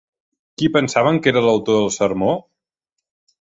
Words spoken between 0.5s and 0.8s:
Qui